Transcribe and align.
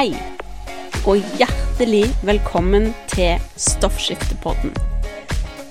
Hei, 0.00 0.14
og 1.04 1.18
hjertelig 1.36 2.06
velkommen 2.24 2.86
til 3.10 3.42
Stoffskiftepodden. 3.60 4.70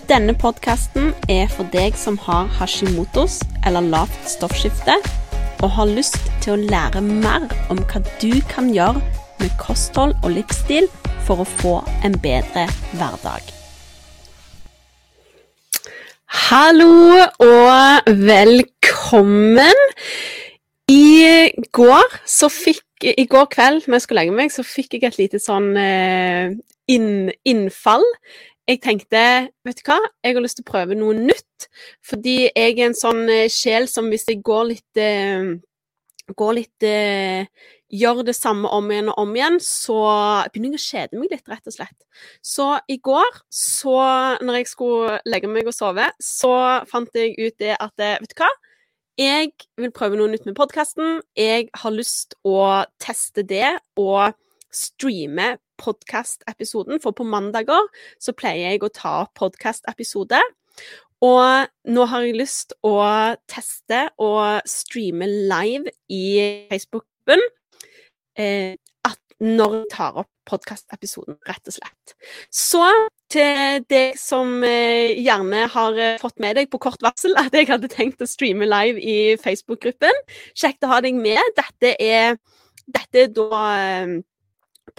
Denne 0.06 0.36
podkasten 0.38 1.16
er 1.34 1.48
for 1.50 1.66
deg 1.74 1.96
som 1.98 2.20
har 2.28 2.46
hashimotos 2.60 3.40
eller 3.66 3.88
lavt 3.90 4.28
stoffskifte, 4.30 5.00
og 5.66 5.74
har 5.80 5.90
lyst 5.90 6.20
til 6.46 6.54
å 6.54 6.62
lære 6.62 7.02
mer 7.08 7.48
om 7.74 7.82
hva 7.90 8.04
du 8.22 8.36
kan 8.52 8.70
gjøre 8.70 9.02
med 9.40 9.56
kosthold 9.58 10.14
og 10.20 10.36
livsstil 10.36 10.86
for 11.26 11.42
å 11.42 11.48
få 11.64 11.74
en 12.06 12.20
bedre 12.22 12.68
hverdag. 13.00 13.50
Hallo 16.52 17.18
og 17.48 18.14
velkommen. 18.30 19.82
I 20.86 21.50
går 21.74 22.14
så 22.30 22.54
fikk 22.54 22.86
I 23.00 23.26
går 23.32 23.48
kveld 23.54 23.88
når 23.88 23.96
jeg 23.96 24.04
skulle 24.04 24.22
legge 24.24 24.36
meg, 24.36 24.52
så 24.52 24.64
fikk 24.68 24.98
jeg 24.98 25.08
et 25.08 25.18
lite 25.22 25.40
sånn 25.40 25.72
eh, 25.80 26.52
inn, 26.92 27.32
innfall. 27.48 28.04
Jeg 28.68 28.82
tenkte, 28.84 29.22
vet 29.66 29.80
du 29.80 29.88
hva, 29.88 29.98
jeg 30.26 30.36
har 30.36 30.44
lyst 30.44 30.60
til 30.60 30.68
å 30.68 30.72
prøve 30.74 30.98
noe 31.00 31.16
nytt. 31.16 31.70
Fordi 32.06 32.38
jeg 32.50 32.76
er 32.76 32.90
en 32.90 32.98
sånn 32.98 33.24
eh, 33.32 33.48
sjel 33.54 33.88
som 33.92 34.12
hvis 34.12 34.28
jeg 34.28 34.44
går 34.46 34.72
litt 34.76 35.04
eh, 35.04 35.58
Går 36.38 36.52
litt 36.54 36.86
Gjør 37.90 38.20
det 38.22 38.36
samme 38.38 38.70
om 38.70 38.92
igjen 38.94 39.08
og 39.10 39.24
om 39.24 39.32
igjen, 39.34 39.56
så 39.66 39.96
begynner 40.54 40.76
jeg 40.76 40.78
å 40.78 40.84
kjede 40.84 41.18
meg 41.18 41.32
litt, 41.34 41.48
rett 41.50 41.72
og 41.72 41.74
slett. 41.74 41.96
Så 42.46 42.68
i 42.86 43.00
går, 43.02 43.40
så 43.50 43.96
når 44.46 44.60
jeg 44.60 44.68
skulle 44.70 45.16
legge 45.26 45.50
meg 45.50 45.66
og 45.66 45.74
sove, 45.74 46.06
så 46.22 46.52
fant 46.92 47.18
jeg 47.18 47.34
ut 47.40 47.58
det 47.58 47.74
at 47.74 47.96
Vet 47.98 48.30
du 48.30 48.44
hva? 48.44 48.52
Jeg 49.20 49.50
vil 49.76 49.92
prøve 49.92 50.16
noe 50.16 50.32
nytt 50.32 50.46
med 50.48 50.56
podkasten. 50.56 51.18
Jeg 51.36 51.66
har 51.76 51.92
lyst 51.92 52.38
å 52.48 52.86
teste 53.04 53.44
det 53.44 53.74
og 54.00 54.32
streame 54.72 55.58
podkastepisoden, 55.82 57.02
for 57.04 57.12
på 57.12 57.26
mandager 57.28 57.90
så 58.22 58.32
pleier 58.32 58.78
jeg 58.78 58.86
å 58.86 58.92
ta 58.96 59.14
opp 59.26 59.34
podkastepisode. 59.42 60.40
Og 61.28 61.68
nå 61.92 62.08
har 62.08 62.24
jeg 62.24 62.40
lyst 62.40 62.78
å 62.88 62.96
teste 63.52 64.06
og 64.24 64.64
streame 64.72 65.28
live 65.28 65.92
i 66.08 66.24
Facebook-gruppen. 66.72 67.44
Eh, 68.40 68.80
når 69.40 69.76
jeg 69.82 69.92
tar 69.98 70.24
opp 70.24 70.32
podkastepisoden, 70.48 71.42
rett 71.48 71.68
og 71.68 71.76
slett. 71.76 72.16
Så 72.52 72.88
til 73.34 73.84
deg 73.92 74.18
som 74.20 74.64
eh, 74.66 75.16
gjerne 75.22 75.66
har 75.74 76.00
eh, 76.00 76.18
fått 76.22 76.40
med 76.42 76.58
deg 76.58 76.70
på 76.72 76.82
kort 76.82 77.04
varsel 77.06 77.38
at 77.40 77.54
jeg 77.56 77.70
hadde 77.70 77.92
tenkt 77.92 78.24
å 78.24 78.30
streame 78.30 78.68
live 78.70 79.02
i 79.02 79.36
Facebook-gruppen. 79.42 80.24
Kjekt 80.58 80.86
å 80.86 80.92
ha 80.94 81.00
deg 81.06 81.18
med. 81.20 81.40
Dette 81.58 81.94
er, 82.02 82.40
dette 82.90 83.26
er 83.26 83.32
da 83.36 83.64
eh, 83.78 84.18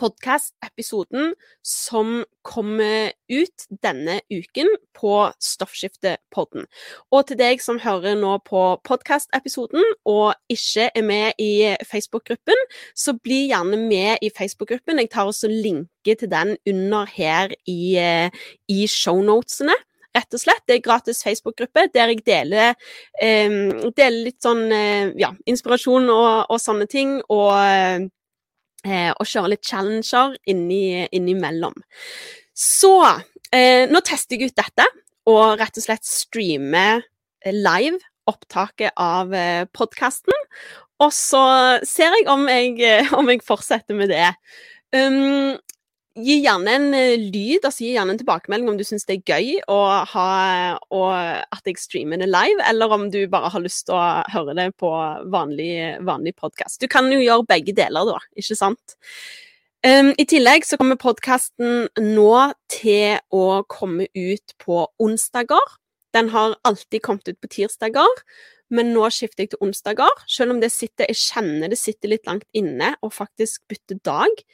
podkast-episoden 0.00 1.34
som 1.66 2.22
kommer 2.46 3.12
ut 3.28 3.66
denne 3.84 4.20
uken 4.32 4.70
på 4.96 5.14
Stoffskiftepodden. 5.44 6.64
Og 7.12 7.26
til 7.28 7.38
deg 7.40 7.60
som 7.64 7.80
hører 7.82 8.16
nå 8.20 8.36
på 8.46 8.62
podkast-episoden 8.86 9.84
og 10.08 10.32
ikke 10.52 10.88
er 10.94 11.04
med 11.04 11.42
i 11.42 11.74
Facebook-gruppen, 11.90 12.64
så 12.96 13.16
bli 13.20 13.46
gjerne 13.50 13.76
med 13.84 14.24
i 14.24 14.32
Facebook-gruppen. 14.36 15.02
Jeg 15.02 15.12
tar 15.12 15.28
også 15.28 15.50
linke 15.52 16.16
til 16.16 16.32
den 16.32 16.56
under 16.66 17.06
her 17.06 17.52
i, 17.68 17.96
eh, 18.00 18.30
i 18.68 18.86
shownotene 18.88 19.76
rett 20.16 20.34
og 20.34 20.42
slett. 20.42 20.64
Det 20.66 20.78
er 20.78 20.84
gratis 20.84 21.22
Facebook-gruppe 21.22 21.86
der 21.94 22.10
jeg 22.10 22.24
deler, 22.26 22.74
eh, 23.22 23.48
deler 23.96 24.24
litt 24.24 24.40
sånn 24.42 24.64
eh, 24.72 25.12
ja, 25.20 25.30
inspirasjon 25.46 26.08
og, 26.10 26.46
og, 26.48 26.58
sånne 26.58 26.88
ting. 26.90 27.20
Og 27.28 28.10
eh, 28.86 29.10
og 29.12 29.28
kjøre 29.28 29.54
litt 29.54 29.66
challenger 29.66 30.36
inni, 30.50 31.06
innimellom. 31.14 31.76
Så 32.54 32.94
eh, 33.52 33.86
nå 33.90 34.02
tester 34.06 34.36
jeg 34.36 34.50
ut 34.52 34.60
dette, 34.60 34.86
og 35.30 35.60
rett 35.60 35.76
og 35.78 35.84
slett 35.84 36.06
streamer 36.06 37.02
eh, 37.44 37.54
live 37.54 38.00
opptaket 38.30 38.94
av 39.00 39.34
eh, 39.34 39.64
podkasten. 39.74 40.36
Og 41.00 41.12
så 41.16 41.42
ser 41.88 42.16
jeg 42.18 42.28
om 42.30 42.46
jeg, 42.50 42.76
eh, 42.84 43.14
om 43.16 43.30
jeg 43.32 43.44
fortsetter 43.46 43.96
med 43.96 44.12
det. 44.12 44.32
Um, 44.94 45.56
gi 46.18 46.36
gjerne 46.42 46.72
en 46.76 46.86
uh, 46.94 47.26
lyd, 47.30 47.64
altså 47.64 47.84
gi 47.84 47.92
gjerne 47.94 48.14
en 48.14 48.20
tilbakemelding 48.20 48.72
om 48.72 48.78
du 48.78 48.84
syns 48.86 49.06
det 49.08 49.18
er 49.18 49.34
gøy 49.36 49.60
å 49.70 49.78
ha, 50.12 50.30
og 50.90 51.12
at 51.14 51.68
jeg 51.70 51.78
streamer 51.80 52.22
det 52.22 52.30
live, 52.30 52.58
eller 52.66 52.96
om 52.96 53.06
du 53.12 53.20
bare 53.30 53.52
har 53.52 53.62
lyst 53.62 53.86
til 53.88 53.98
å 53.98 54.24
høre 54.32 54.56
det 54.58 54.70
på 54.80 54.90
vanlig, 55.32 55.72
vanlig 56.06 56.34
podkast. 56.40 56.80
Du 56.82 56.90
kan 56.90 57.10
jo 57.12 57.20
gjøre 57.22 57.48
begge 57.50 57.76
deler, 57.76 58.10
da, 58.10 58.18
ikke 58.38 58.58
sant? 58.58 58.96
Um, 59.80 60.10
I 60.20 60.26
tillegg 60.28 60.66
så 60.68 60.76
kommer 60.76 60.98
podkasten 61.00 61.86
nå 62.04 62.32
til 62.68 63.16
å 63.32 63.62
komme 63.70 64.10
ut 64.12 64.56
på 64.60 64.82
onsdager. 65.00 65.76
Den 66.12 66.28
har 66.34 66.58
alltid 66.68 67.00
kommet 67.06 67.30
ut 67.30 67.38
på 67.40 67.48
tirsdager, 67.54 68.20
men 68.68 68.92
nå 68.92 69.06
skifter 69.14 69.46
jeg 69.46 69.54
til 69.54 69.64
onsdager. 69.64 70.12
Selv 70.28 70.52
om 70.52 70.60
det 70.60 70.68
sitter, 70.74 71.08
jeg 71.08 71.22
kjenner 71.22 71.72
det 71.72 71.80
sitter 71.80 72.12
litt 72.12 72.28
langt 72.28 72.44
inne 72.52 72.92
å 73.00 73.08
faktisk 73.14 73.64
bytte 73.70 73.96
dag. 74.04 74.44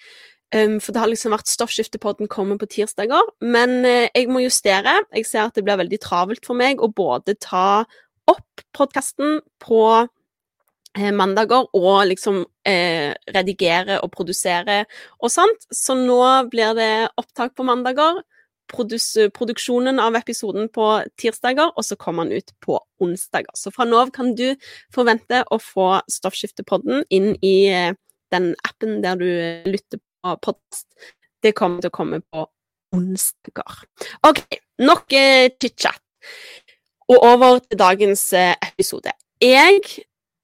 Um, 0.55 0.79
for 0.79 0.95
det 0.95 1.01
har 1.03 1.11
liksom 1.11 1.33
vært 1.35 1.51
Stoffskiftepodden 1.51 2.29
kommer 2.31 2.59
på 2.61 2.69
tirsdager. 2.71 3.33
Men 3.43 3.81
uh, 3.83 4.07
jeg 4.07 4.29
må 4.31 4.45
justere. 4.45 5.01
Jeg 5.17 5.27
ser 5.27 5.49
at 5.49 5.57
det 5.59 5.65
blir 5.67 5.81
veldig 5.81 5.99
travelt 6.03 6.47
for 6.47 6.59
meg 6.59 6.83
å 6.83 6.93
både 6.93 7.35
ta 7.43 7.83
opp 8.31 8.63
podkasten 8.77 9.41
på 9.63 9.81
uh, 10.07 11.11
mandager 11.19 11.67
og 11.75 12.07
liksom 12.13 12.45
uh, 12.47 13.11
redigere 13.35 13.99
og 14.05 14.13
produsere 14.15 14.85
og 15.19 15.35
sånt. 15.35 15.67
Så 15.75 15.99
nå 15.99 16.23
blir 16.53 16.79
det 16.79 16.95
opptak 17.19 17.59
på 17.59 17.67
mandager. 17.67 18.23
Produs 18.71 19.13
produksjonen 19.35 20.01
av 20.03 20.17
episoden 20.19 20.67
på 20.75 20.89
tirsdager, 21.19 21.71
og 21.75 21.85
så 21.87 21.95
kommer 21.99 22.27
den 22.27 22.43
ut 22.43 22.51
på 22.63 22.79
onsdager. 23.03 23.55
Så 23.55 23.71
fra 23.75 23.87
nå 23.87 23.99
av 23.99 24.11
kan 24.15 24.33
du 24.39 24.49
forvente 24.95 25.45
å 25.55 25.59
få 25.63 26.01
Stoffskiftepodden 26.11 27.07
inn 27.15 27.37
i 27.47 27.71
den 28.35 28.49
appen 28.67 28.99
der 29.05 29.21
du 29.21 29.29
lytter 29.71 30.03
podkast. 30.35 30.89
Det 31.43 31.55
kommer 31.55 31.83
til 31.83 31.93
å 31.93 31.97
komme 31.97 32.21
på 32.25 32.47
onsdager. 32.97 33.85
OK, 34.27 34.43
nok 34.83 35.17
eh, 35.17 35.49
chit-chat. 35.61 36.03
Og 37.07 37.23
over 37.23 37.61
til 37.63 37.79
dagens 37.79 38.33
eh, 38.35 38.55
episode. 38.67 39.13
Jeg 39.43 39.81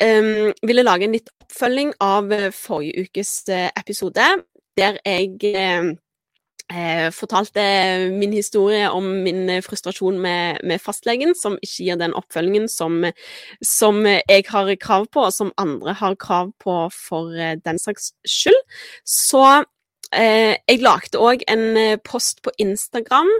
um, 0.04 0.52
ville 0.62 0.84
lage 0.86 1.08
en 1.08 1.16
litt 1.16 1.30
oppfølging 1.42 1.94
av 2.02 2.32
eh, 2.32 2.50
forrige 2.54 3.06
ukes 3.06 3.48
eh, 3.48 3.70
episode, 3.78 4.28
der 4.78 4.98
jeg 5.04 5.40
eh, 5.48 5.90
eh, 6.72 7.08
fortalte 7.12 7.64
min 8.12 8.32
historie 8.36 8.90
om 8.90 9.08
min 9.24 9.50
frustrasjon 9.64 10.20
med, 10.20 10.62
med, 10.64 10.80
fastlegen, 10.80 11.34
som 11.34 11.58
ikke 11.62 11.88
gir 11.88 12.00
den 12.00 12.14
oppfølgingen 12.14 12.68
som, 12.68 13.02
som, 13.64 14.04
jeg 14.06 14.44
har 14.48 14.74
krav 14.80 15.08
på, 15.12 15.26
og 15.26 15.32
som 15.32 15.52
andre 15.58 15.96
har 15.98 16.16
krav 16.20 16.52
på 16.62 16.78
for 16.94 17.32
den 17.64 17.80
saks 17.80 18.12
skyld. 18.28 18.62
Så 19.04 19.64
jeg 20.12 20.82
lagde 20.82 21.20
òg 21.20 21.44
en 21.50 21.64
eh, 21.78 21.98
post 22.04 22.42
på 22.44 22.52
Instagram 22.60 23.30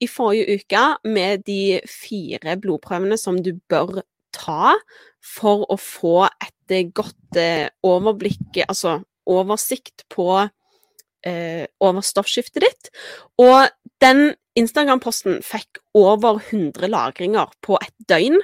i 0.00 0.08
forrige 0.08 0.56
uke 0.58 0.84
med 1.04 1.44
de 1.48 1.80
fire 1.88 2.56
blodprøvene 2.60 3.18
som 3.20 3.40
du 3.44 3.52
bør 3.68 4.00
ta 4.32 4.74
for 5.22 5.66
å 5.68 5.76
få 5.76 6.24
et 6.26 6.72
eh, 6.74 6.88
godt 6.88 7.40
overblikk, 7.84 8.62
altså 8.64 9.00
oversikt 9.28 10.06
på 10.12 10.28
eh, 10.40 11.66
over 11.80 12.00
stoffskiftet 12.00 12.64
ditt. 12.64 12.92
Og 13.40 13.68
den 14.02 14.32
Instagram-posten 14.58 15.40
fikk 15.44 15.80
over 15.96 16.40
100 16.40 16.88
lagringer 16.92 17.52
på 17.64 17.78
et 17.80 17.94
døgn 18.08 18.40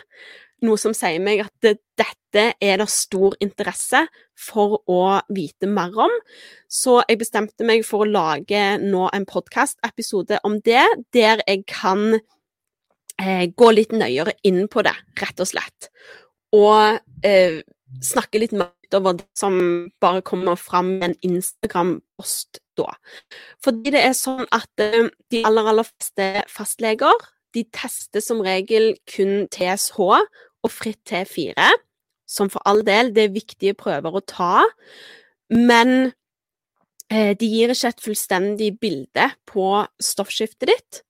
noe 0.64 0.80
som 0.80 0.94
sier 0.96 1.20
meg 1.22 1.44
at 1.44 1.54
dette 1.62 2.44
er 2.58 2.80
det 2.80 2.88
stor 2.90 3.36
interesse 3.44 4.04
for 4.38 4.78
å 4.90 5.02
vite 5.34 5.68
mer 5.70 5.94
om. 6.06 6.14
Så 6.70 7.00
jeg 7.08 7.20
bestemte 7.22 7.66
meg 7.66 7.84
for 7.86 8.04
å 8.04 8.10
lage 8.10 8.62
nå 8.82 9.08
en 9.14 9.26
podkast-episode 9.28 10.40
om 10.46 10.58
det, 10.66 10.84
der 11.16 11.42
jeg 11.44 11.64
kan 11.70 12.20
eh, 13.18 13.46
gå 13.50 13.72
litt 13.74 13.94
nøyere 13.96 14.36
inn 14.46 14.66
på 14.70 14.84
det, 14.86 14.94
rett 15.20 15.42
og 15.42 15.50
slett. 15.50 15.90
Og 16.56 17.00
eh, 17.26 17.60
snakke 18.04 18.40
litt 18.42 18.54
mer 18.56 18.72
utover 18.88 19.18
det 19.18 19.26
som 19.36 19.58
bare 20.00 20.22
kommer 20.24 20.56
fram 20.60 20.96
i 20.98 21.10
en 21.10 21.18
Instagram-post 21.26 22.62
da. 22.78 22.92
Fordi 23.64 23.92
det 23.92 24.04
er 24.06 24.14
sånn 24.16 24.46
at 24.54 24.70
eh, 24.82 25.10
de 25.32 25.42
aller, 25.44 25.72
aller 25.74 25.88
fleste 25.88 26.46
fastleger 26.52 27.28
de 27.56 27.64
tester 27.72 28.22
som 28.24 28.42
regel 28.44 28.94
kun 29.08 29.46
TSH 29.52 29.98
og 29.98 30.72
fritt 30.72 31.00
T4, 31.08 31.68
som 32.28 32.50
for 32.52 32.62
all 32.68 32.84
del, 32.86 33.12
det 33.16 33.26
er 33.26 33.34
viktige 33.34 33.76
prøver 33.78 34.18
å 34.18 34.24
ta, 34.28 34.62
men 35.54 36.12
eh, 37.08 37.34
de 37.38 37.48
gir 37.48 37.72
ikke 37.72 37.92
et 37.94 38.04
fullstendig 38.04 38.72
bilde 38.82 39.30
på 39.48 39.68
stoffskiftet 40.02 40.68
ditt. 40.68 41.02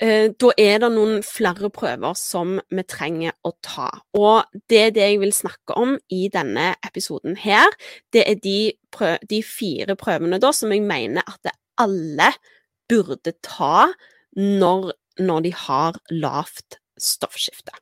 eh, 0.00 0.28
da 0.32 0.52
er 0.60 0.80
det 0.82 0.90
noen 0.92 1.22
flere 1.24 1.70
prøver 1.72 2.16
som 2.20 2.56
vi 2.68 2.84
trenger 2.88 3.36
å 3.48 3.52
ta. 3.64 3.88
Og 4.16 4.44
det 4.68 4.80
er 4.80 4.90
det 4.96 5.06
jeg 5.06 5.20
vil 5.22 5.32
snakke 5.32 5.76
om 5.76 5.96
i 6.12 6.26
denne 6.32 6.74
episoden 6.84 7.36
her. 7.40 7.68
Det 8.12 8.26
er 8.28 8.40
de, 8.40 8.58
prøv 8.92 9.16
de 9.28 9.42
fire 9.44 9.96
prøvene 9.96 10.40
da 10.40 10.52
som 10.56 10.72
jeg 10.72 10.84
mener 10.84 11.24
at 11.24 11.52
alle 11.80 12.32
burde 12.88 13.32
ta 13.44 13.88
når, 14.36 14.92
når 15.20 15.48
de 15.48 15.52
har 15.66 15.96
lavt 16.12 16.78
stoffskifte. 17.00 17.72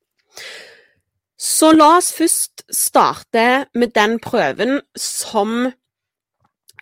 Så 1.41 1.73
la 1.75 1.97
oss 1.99 2.13
først 2.15 2.63
starte 2.71 3.67
med 3.75 3.95
den 3.97 4.21
prøven 4.23 4.79
som 4.99 5.67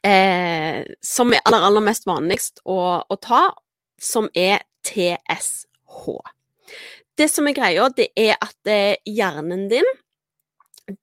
eh, 0.05 0.83
som 1.03 1.33
er 1.33 1.43
aller, 1.47 1.67
aller 1.69 1.85
mest 1.85 2.07
vanligst 2.09 2.63
å, 2.65 2.79
å, 3.03 3.17
ta, 3.23 3.47
som 4.01 4.29
er 4.35 4.63
TSH. 4.87 6.07
Det 7.19 7.29
som 7.31 7.49
er 7.49 7.57
greia, 7.57 7.89
det 7.95 8.11
er 8.19 8.37
at 8.41 8.71
eh, 8.71 8.97
hjernen 9.09 9.69
din, 9.71 9.89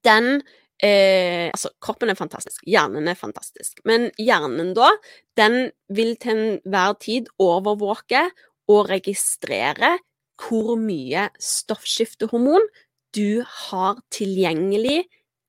den 0.05 0.39
eh, 0.83 1.49
Altså, 1.49 1.71
kroppen 1.81 2.11
er 2.11 2.19
fantastisk, 2.19 2.61
hjernen 2.67 3.07
er 3.09 3.17
fantastisk, 3.17 3.81
men 3.87 4.09
hjernen 4.19 4.73
da, 4.77 4.91
den 5.39 5.71
vil 5.95 6.15
til 6.21 6.35
enhver 6.35 6.95
tid 7.01 7.31
overvåke 7.41 8.27
og 8.69 8.91
registrere 8.91 9.97
hvor 10.39 10.77
mye 10.79 11.25
stoffskiftehormon 11.41 12.63
du 13.15 13.43
har 13.45 13.99
tilgjengelig 14.13 15.03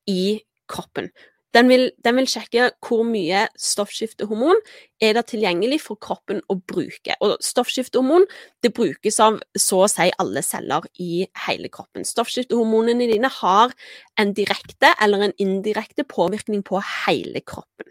i 0.09 0.41
kroppen. 0.71 1.11
Den 1.55 1.67
vil, 1.67 1.89
den 2.05 2.15
vil, 2.21 2.29
sjekke 2.31 2.69
hvor 2.87 3.03
mye 3.07 3.43
stoffskiftehormon 3.59 4.61
er 5.03 5.17
det 5.17 5.25
tilgjengelig 5.33 5.81
for 5.83 5.99
kroppen 5.99 6.39
å 6.47 6.55
bruke. 6.63 7.17
Og 7.27 7.43
stoffskiftehormon 7.43 8.29
det 8.63 8.71
brukes 8.77 9.19
av 9.23 9.41
så 9.59 9.83
å 9.83 9.91
si 9.91 10.07
alle 10.23 10.45
celler 10.47 10.87
i 11.03 11.25
hele 11.49 11.71
kroppen. 11.75 12.07
Stoffskiftehormonene 12.07 13.11
dine 13.11 13.33
har 13.41 13.75
en 14.21 14.35
direkte 14.37 14.95
eller 15.03 15.27
en 15.27 15.37
indirekte 15.43 16.07
påvirkning 16.07 16.63
på 16.67 16.83
hele 17.07 17.43
kroppen. 17.43 17.91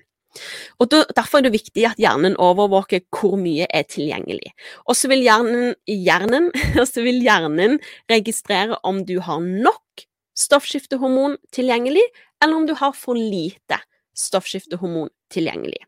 Og 0.79 0.91
Derfor 0.91 1.39
er 1.39 1.47
det 1.47 1.55
viktig 1.55 1.85
at 1.89 1.99
hjernen 2.01 2.37
overvåker 2.39 3.05
hvor 3.13 3.37
mye 3.39 3.67
er 3.69 3.87
tilgjengelig. 3.89 4.53
Og 4.87 4.97
så 4.97 5.09
vil 5.11 5.23
hjernen, 5.25 5.73
hjernen, 5.89 6.51
vil 7.07 7.21
hjernen 7.25 7.79
registrere 8.11 8.79
om 8.83 9.03
du 9.05 9.17
har 9.25 9.41
nok 9.41 10.05
stoffskiftehormon 10.39 11.37
tilgjengelig, 11.55 12.05
eller 12.43 12.55
om 12.55 12.67
du 12.69 12.75
har 12.79 12.93
for 12.95 13.17
lite 13.19 13.81
stoffskiftehormon 14.15 15.09
tilgjengelig. 15.33 15.81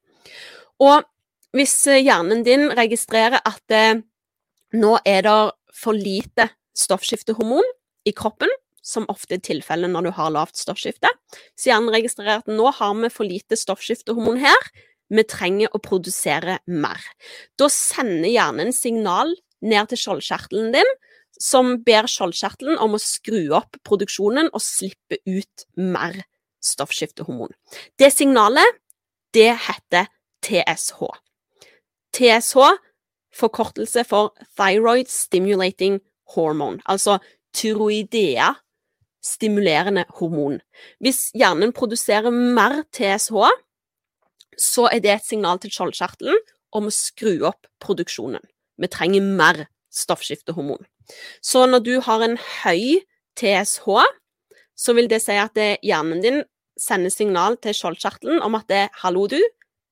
Og 0.82 1.06
hvis 1.56 1.76
eh, 1.92 2.02
hjernen 2.04 2.44
din 2.48 2.70
registrerer 2.76 3.42
at 3.48 3.76
eh, 3.76 4.02
nå 4.76 4.98
er 5.08 5.26
det 5.28 5.38
for 5.76 5.96
lite 5.96 6.50
stoffskiftehormon 6.78 7.68
i 8.08 8.14
kroppen, 8.16 8.52
som 8.82 9.06
ofte 9.14 9.38
er 9.38 9.44
tilfellet 9.46 9.92
når 9.94 10.08
du 10.08 10.12
har 10.18 10.34
lavt 10.34 10.58
stoffskifte, 10.60 11.10
så 11.56 11.72
hjernen 11.72 11.94
registrerer 11.94 12.42
at 12.42 12.50
nå 12.50 12.72
har 12.78 12.98
vi 12.98 13.12
for 13.14 13.30
lite 13.30 13.58
stoffskiftehormon 13.60 14.42
her, 14.42 14.72
vi 15.12 15.24
trenger 15.28 15.74
å 15.76 15.82
produsere 15.84 16.60
mer. 16.72 17.02
Da 17.60 17.68
sender 17.72 18.32
hjernen 18.32 18.72
signal 18.76 19.34
ned 19.62 19.92
til 19.92 20.00
skjoldkjertelen 20.00 20.72
din, 20.76 20.94
som 21.42 21.76
ber 21.86 22.08
skjoldkjertelen 22.10 22.80
om 22.82 22.96
å 22.96 23.02
skru 23.02 23.50
opp 23.58 23.78
produksjonen 23.88 24.52
og 24.52 24.64
slippe 24.64 25.20
ut 25.28 25.66
mer 25.78 26.22
stoffskiftehormon. 26.62 27.52
Det 28.00 28.12
signalet, 28.14 28.80
det 29.34 29.52
heter 29.68 30.10
TSH. 30.46 31.12
TSH, 32.12 32.72
forkortelse 33.36 34.04
for 34.08 34.34
Thyroid 34.60 35.10
Stimulating 35.10 36.00
Hormone, 36.36 36.82
altså 36.86 37.20
tyroidea 37.56 38.54
stimulerende 39.22 40.06
hormon. 40.18 40.60
Hvis 41.00 41.30
hjernen 41.38 41.74
produserer 41.74 42.32
mer 42.32 42.82
TSH, 42.94 43.52
så 44.58 44.88
er 44.92 45.02
det 45.04 45.14
et 45.14 45.28
signal 45.28 45.62
til 45.62 45.74
skjoldkjertelen 45.74 46.40
om 46.78 46.88
å 46.88 46.94
skru 46.94 47.42
opp 47.48 47.70
produksjonen. 47.84 48.44
Vi 48.82 48.90
trenger 48.92 49.26
mer 49.26 49.66
stoffskiftehormon. 49.94 50.82
Så 51.44 51.66
når 51.68 51.86
du 51.86 51.94
har 52.04 52.24
en 52.26 52.38
høy 52.64 53.02
TSH, 53.40 53.88
så 54.76 54.96
vil 54.98 55.10
det 55.12 55.22
si 55.24 55.38
at 55.38 55.58
hjernen 55.86 56.24
din 56.24 56.42
sender 56.80 57.14
signal 57.14 57.58
til 57.62 57.76
skjoldkjertelen 57.78 58.42
om 58.42 58.56
at 58.58 58.68
det, 58.70 58.86
er 58.88 58.90
'hallo, 59.02 59.28
du, 59.28 59.40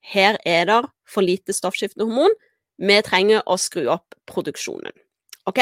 her 0.02 0.38
er 0.44 0.64
det 0.64 0.82
for 1.06 1.22
lite 1.22 1.52
stoffskiftehormon, 1.52 2.32
vi 2.78 3.02
trenger 3.02 3.42
å 3.46 3.58
skru 3.60 3.86
opp 3.92 4.16
produksjonen'. 4.26 4.96
Ok? 5.46 5.60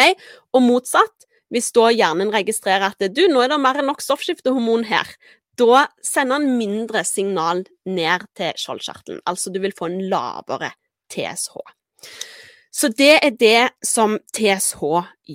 Og 0.55 0.63
motsatt, 0.63 1.27
hvis 1.53 1.71
da 1.77 1.89
hjernen 1.95 2.33
registrerer 2.35 2.91
at 2.91 3.15
du, 3.15 3.25
nå 3.31 3.43
er 3.45 3.53
det 3.53 3.61
mer 3.63 3.81
enn 3.81 3.89
nok 3.91 4.03
stoffskiftehormon 4.05 4.87
her, 4.89 5.09
da 5.59 5.87
sender 6.05 6.43
den 6.43 6.59
mindre 6.59 7.03
signal 7.07 7.65
ned 7.89 8.27
til 8.39 8.53
skjoldkjertelen. 8.61 9.23
Altså 9.27 9.51
du 9.51 9.59
vil 9.63 9.75
få 9.77 9.89
en 9.89 10.03
lavere 10.11 10.71
TSH. 11.11 11.57
Så 12.71 12.93
det 12.95 13.17
er 13.17 13.35
det 13.35 13.71
som 13.83 14.19
TSH 14.37 14.83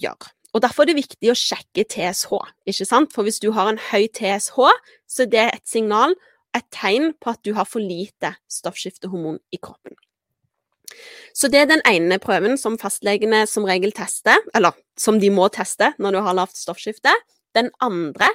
gjør. 0.03 0.29
Og 0.53 0.61
Derfor 0.61 0.83
er 0.83 0.91
det 0.91 1.01
viktig 1.01 1.31
å 1.31 1.37
sjekke 1.37 1.83
TSH, 1.89 2.37
ikke 2.69 2.85
sant? 2.85 3.13
For 3.13 3.25
hvis 3.25 3.41
du 3.41 3.49
har 3.55 3.71
en 3.71 3.81
høy 3.89 4.05
TSH, 4.05 4.69
så 5.09 5.25
er 5.25 5.31
det 5.31 5.45
et 5.49 5.65
signal, 5.67 6.13
et 6.53 6.67
tegn 6.71 7.15
på 7.17 7.33
at 7.33 7.41
du 7.41 7.55
har 7.57 7.65
for 7.65 7.81
lite 7.81 8.35
stoffskiftehormon 8.53 9.41
i 9.51 9.57
kroppen. 9.57 9.97
Så 11.33 11.49
det 11.49 11.63
er 11.63 11.69
den 11.69 11.81
ene 11.89 12.19
prøven 12.21 12.57
som 12.61 12.77
fastlegene 12.81 13.43
som 13.49 13.65
regel 13.67 13.93
tester, 13.95 14.37
eller 14.55 14.75
som 14.99 15.19
de 15.21 15.31
må 15.33 15.47
teste 15.53 15.93
når 16.01 16.15
du 16.15 16.21
har 16.25 16.37
lavt 16.37 16.57
stoffskifte. 16.59 17.13
Den 17.57 17.71
andre, 17.81 18.29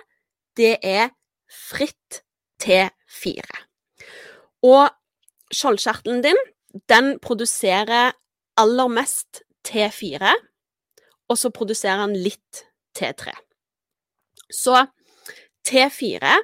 det 0.58 0.76
er 0.82 1.12
fritt 1.48 2.22
T4. 2.62 3.46
Og 4.66 4.88
skjoldkjertelen 5.54 6.24
din, 6.26 6.40
den 6.90 7.16
produserer 7.22 8.12
aller 8.58 8.90
mest 8.90 9.44
T4 9.66 10.34
og 11.28 11.36
så 11.38 11.52
produserer 11.54 12.06
den 12.06 12.18
litt 12.24 12.64
T3. 12.96 13.32
Så 14.52 14.80
T4, 15.68 16.34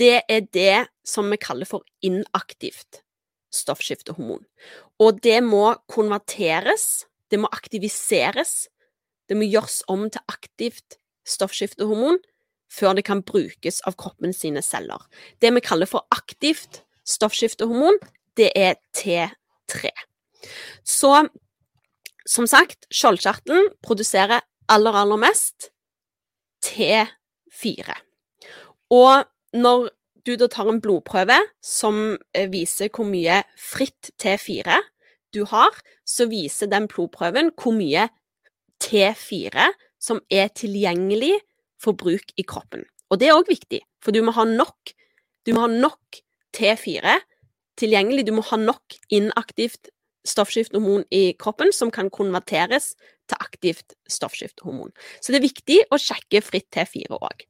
det 0.00 0.14
er 0.24 0.46
det 0.54 0.76
som 1.06 1.28
vi 1.30 1.38
kaller 1.40 1.68
for 1.68 1.84
inaktivt 2.04 3.02
stoffskiftehormon. 3.52 4.44
Og 5.02 5.20
det 5.24 5.40
må 5.44 5.74
konverteres, 5.92 7.06
det 7.30 7.40
må 7.40 7.50
aktiviseres, 7.52 8.68
det 9.28 9.38
må 9.38 9.48
gjøres 9.48 9.82
om 9.92 10.08
til 10.10 10.24
aktivt 10.28 10.98
stoffskiftehormon 11.28 12.18
før 12.72 12.96
det 12.96 13.04
kan 13.04 13.22
brukes 13.24 13.82
av 13.88 13.96
kroppen 14.00 14.32
sine 14.36 14.62
celler. 14.64 15.00
Det 15.40 15.52
vi 15.52 15.64
kaller 15.64 15.88
for 15.88 16.08
aktivt 16.14 16.82
stoffskiftehormon, 17.08 17.98
det 18.36 18.50
er 18.56 18.78
T3. 18.96 19.92
Så 20.84 21.12
som 22.28 22.46
sagt, 22.46 22.86
skjoldkjertelen 22.94 23.72
produserer 23.82 24.44
aller, 24.70 24.94
aller 24.94 25.20
mest 25.20 25.70
T4. 26.64 27.96
Og 28.94 29.24
når 29.52 29.90
du 30.26 30.34
da 30.38 30.48
tar 30.50 30.70
en 30.70 30.80
blodprøve 30.82 31.38
som 31.64 32.16
eh, 32.34 32.48
viser 32.52 32.90
hvor 32.94 33.08
mye 33.08 33.42
fritt 33.58 34.12
T4 34.22 34.78
du 35.34 35.44
har, 35.48 35.72
så 36.04 36.28
viser 36.30 36.70
den 36.70 36.88
blodprøven 36.90 37.52
hvor 37.58 37.74
mye 37.76 38.08
T4 38.82 39.70
som 40.02 40.20
er 40.30 40.50
tilgjengelig 40.54 41.34
for 41.82 41.98
bruk 41.98 42.34
i 42.38 42.44
kroppen. 42.46 42.84
Og 43.10 43.20
det 43.20 43.28
er 43.28 43.36
òg 43.36 43.50
viktig, 43.50 43.82
for 44.02 44.14
du 44.14 44.22
må 44.24 44.34
ha 44.36 44.44
nok, 44.48 44.94
må 45.50 45.64
ha 45.64 45.70
nok 45.70 46.22
T4 46.56 47.18
tilgjengelig. 47.80 48.26
Du 48.28 48.34
må 48.36 48.44
ha 48.46 48.58
nok 48.60 48.96
inaktivt 49.12 49.90
stoffskiftehormon 50.28 51.04
i 51.10 51.32
kroppen 51.38 51.72
som 51.74 51.90
kan 51.90 52.10
konverteres 52.14 52.92
til 53.30 53.40
aktivt 53.40 53.96
stoffskiftehormon. 54.10 54.92
Så 55.20 55.32
det 55.32 55.40
er 55.40 55.48
viktig 55.48 55.78
å 55.90 55.98
sjekke 56.00 56.42
fritt 56.44 56.68
T4 56.74 57.18
òg. 57.18 57.46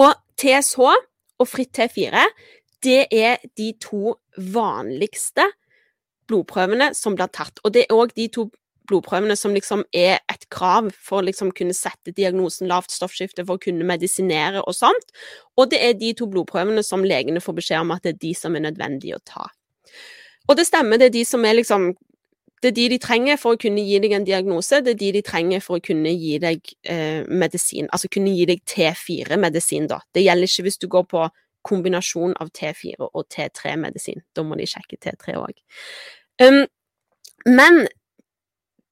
Og 0.00 0.12
TSH 0.38 0.92
og 1.40 1.48
fritt 1.48 1.72
T4 1.78 2.26
det 2.82 3.06
er 3.14 3.38
de 3.58 3.72
to 3.80 4.16
vanligste 4.52 5.44
blodprøvene 6.30 6.92
som 6.98 7.16
blir 7.18 7.30
tatt. 7.34 7.60
Og 7.62 7.74
det 7.74 7.86
er 7.86 7.94
òg 7.94 8.14
de 8.16 8.26
to 8.32 8.48
blodprøvene 8.90 9.36
som 9.38 9.54
liksom 9.54 9.84
er 9.94 10.18
et 10.32 10.46
krav 10.52 10.90
for 10.96 11.20
å 11.20 11.26
liksom 11.28 11.52
kunne 11.56 11.76
sette 11.76 12.14
diagnosen 12.16 12.70
lavt 12.70 12.90
stoffskifte 12.94 13.44
for 13.46 13.56
å 13.56 13.62
kunne 13.62 13.86
medisinere 13.86 14.64
og 14.64 14.74
sånt. 14.76 15.14
Og 15.56 15.70
det 15.70 15.82
er 15.84 15.98
de 15.98 16.12
to 16.18 16.26
blodprøvene 16.30 16.82
som 16.86 17.06
legene 17.06 17.42
får 17.42 17.60
beskjed 17.60 17.84
om 17.84 17.94
at 17.94 18.02
det 18.06 18.16
er 18.16 18.22
de 18.26 18.32
som 18.38 18.56
er 18.58 18.66
nødvendige 18.66 19.18
å 19.18 19.26
ta. 19.28 19.46
Og 20.50 20.58
det 20.58 20.66
stemmer, 20.66 20.98
det 20.98 21.12
er 21.12 21.18
de 21.20 21.24
som 21.28 21.44
er 21.46 21.60
liksom 21.60 21.92
det 22.62 22.70
er 22.70 22.74
de 22.76 22.88
de 22.92 22.98
trenger 23.02 23.38
for 23.42 23.56
å 23.56 23.58
kunne 23.58 23.82
gi 23.82 23.98
deg 24.02 24.12
en 24.14 24.26
diagnose, 24.26 24.78
det 24.84 24.94
er 24.94 24.98
de 25.00 25.12
de 25.16 25.22
trenger 25.26 25.62
for 25.64 25.80
å 25.80 25.82
kunne 25.82 26.12
gi 26.14 26.36
deg 26.42 26.74
eh, 26.86 27.24
medisin. 27.26 27.88
Altså 27.90 28.10
kunne 28.12 28.34
gi 28.36 28.46
deg 28.46 28.62
T4-medisin, 28.70 29.88
da. 29.90 29.98
Det 30.14 30.22
gjelder 30.22 30.50
ikke 30.50 30.66
hvis 30.68 30.78
du 30.78 30.86
går 30.92 31.08
på 31.10 31.24
kombinasjon 31.66 32.36
av 32.42 32.52
T4 32.54 33.08
og 33.08 33.26
T3-medisin. 33.34 34.22
Da 34.34 34.44
må 34.46 34.58
de 34.58 34.68
sjekke 34.70 34.98
T3 35.02 35.34
òg. 35.40 35.58
Um, 36.42 36.62
men 37.46 37.84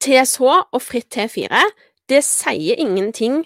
TSH 0.03 0.43
og 0.43 0.81
fritt 0.83 1.11
T4 1.15 1.63
det 2.11 2.23
sier 2.27 2.79
ingenting 2.79 3.45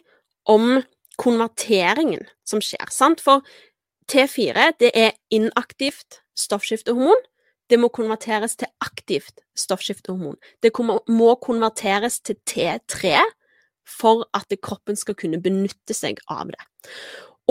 om 0.49 0.81
konverteringen 1.21 2.25
som 2.47 2.61
skjer, 2.63 2.89
sant? 2.93 3.21
For 3.21 3.45
T4 4.11 4.71
det 4.81 4.91
er 4.97 5.13
inaktivt 5.33 6.21
stoffskiftehormon. 6.37 7.21
Det 7.69 7.79
må 7.81 7.89
konverteres 7.89 8.55
til 8.59 8.69
aktivt 8.83 9.41
stoffskiftehormon. 9.57 10.37
Det 10.61 10.71
må 11.09 11.35
konverteres 11.41 12.19
til 12.21 12.37
T3 12.45 13.17
for 13.85 14.25
at 14.33 14.53
kroppen 14.61 14.97
skal 14.97 15.17
kunne 15.17 15.41
benytte 15.41 15.93
seg 15.93 16.21
av 16.29 16.51
det. 16.53 16.61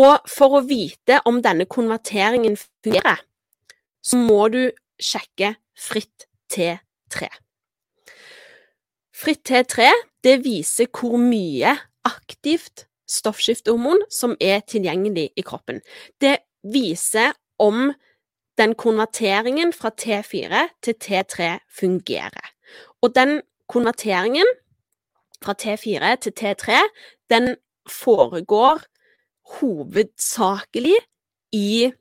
Og 0.01 0.27
for 0.31 0.59
å 0.59 0.65
vite 0.67 1.21
om 1.29 1.41
denne 1.43 1.67
konverteringen 1.71 2.57
fungerer, 2.59 3.21
så 4.03 4.19
må 4.19 4.49
du 4.51 4.63
sjekke 5.01 5.55
fritt 5.79 6.27
T3. 6.51 7.29
Fritt 9.15 9.45
T3 9.47 9.91
det 10.25 10.41
viser 10.45 10.91
hvor 10.91 11.19
mye 11.21 11.77
aktivt 12.05 12.87
stoffskiftehormon 13.11 14.03
som 14.13 14.35
er 14.41 14.65
tilgjengelig 14.67 15.31
i 15.39 15.45
kroppen. 15.47 15.81
Det 16.21 16.39
viser 16.67 17.35
om 17.63 17.93
den 18.59 18.75
konverteringen 18.75 19.73
fra 19.73 19.91
T4 20.01 20.69
til 20.83 20.95
T3 21.05 21.59
fungerer. 21.79 22.51
Og 23.03 23.15
den 23.15 23.41
konverteringen 23.69 24.47
fra 25.43 25.55
T4 25.63 26.15
til 26.21 26.33
T3, 26.41 26.73
den 27.31 27.57
foregår 27.91 28.81
hovedsakelig 29.59 30.97
i 31.53 31.93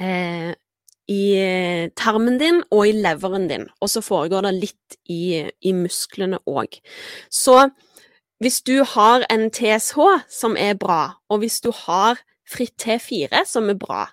eh, 0.00 0.54
i 1.10 1.90
tarmen 1.98 2.38
din 2.38 2.62
og 2.70 2.86
i 2.88 2.92
leveren 2.94 3.48
din, 3.50 3.66
og 3.82 3.90
så 3.90 4.02
foregår 4.04 4.46
det 4.46 4.52
litt 4.54 4.98
i, 5.10 5.42
i 5.42 5.72
musklene 5.74 6.38
òg. 6.46 6.78
Så 7.30 7.70
hvis 8.40 8.60
du 8.62 8.84
har 8.86 9.26
en 9.32 9.48
TSH 9.50 9.98
som 10.30 10.54
er 10.56 10.78
bra, 10.78 11.18
og 11.28 11.42
hvis 11.42 11.58
du 11.64 11.72
har 11.74 12.22
fritt 12.50 12.78
T4 12.78 13.42
som 13.46 13.68
er 13.72 13.78
bra, 13.80 14.06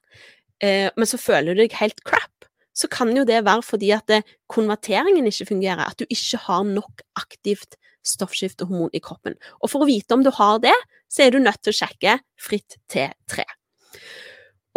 eh, 0.63 0.89
men 0.95 1.09
så 1.09 1.19
føler 1.21 1.55
du 1.55 1.63
deg 1.63 1.75
helt 1.79 2.03
crap, 2.07 2.47
så 2.77 2.89
kan 2.91 3.11
jo 3.17 3.25
det 3.25 3.41
være 3.45 3.65
fordi 3.65 3.91
at 3.95 4.07
det, 4.09 4.21
konverteringen 4.51 5.27
ikke 5.29 5.49
fungerer, 5.49 5.85
at 5.87 5.99
du 5.99 6.05
ikke 6.09 6.39
har 6.45 6.65
nok 6.67 7.01
aktivt 7.17 7.77
stoffskiftehormon 8.07 8.93
i 8.95 9.01
kroppen. 9.03 9.35
Og 9.61 9.71
for 9.71 9.83
å 9.83 9.89
vite 9.89 10.15
om 10.15 10.23
du 10.23 10.31
har 10.33 10.61
det, 10.63 10.75
så 11.11 11.25
er 11.25 11.33
du 11.33 11.41
nødt 11.41 11.61
til 11.63 11.73
å 11.73 11.79
sjekke 11.79 12.19
fritt 12.41 12.77
T3. 12.91 13.43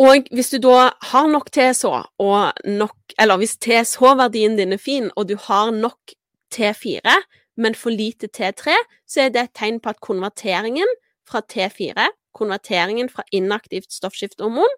Og 0.01 0.31
hvis 0.33 0.55
du 0.55 0.59
da 0.65 0.91
har 1.11 1.29
nok 1.29 1.51
TSH, 1.53 1.91
og 2.25 2.63
nok, 2.65 2.97
eller 3.21 3.41
hvis 3.41 3.59
TSH-verdien 3.61 4.57
din 4.57 4.73
er 4.73 4.81
fin, 4.81 5.11
og 5.13 5.29
du 5.29 5.37
har 5.49 5.75
nok 5.77 6.15
T4, 6.55 7.19
men 7.61 7.77
for 7.77 7.93
lite 7.93 8.31
T3, 8.33 8.79
så 9.05 9.27
er 9.27 9.35
det 9.35 9.43
et 9.43 9.59
tegn 9.61 9.81
på 9.83 9.93
at 9.93 10.01
konverteringen 10.01 10.89
fra 11.29 11.43
T4, 11.45 12.09
konverteringen 12.33 13.11
fra 13.13 13.27
inaktivt 13.37 13.93
stoffskiftehormon 13.93 14.73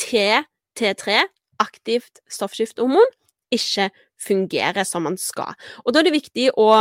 til 0.00 0.46
T3, 0.78 1.20
aktivt 1.60 2.22
stoffskiftehormon, 2.30 3.14
ikke 3.52 3.90
fungerer 4.20 4.86
som 4.86 5.04
man 5.08 5.18
skal. 5.20 5.56
Og 5.84 5.92
da 5.92 6.00
er 6.00 6.08
det 6.08 6.18
viktig 6.20 6.50
å 6.58 6.72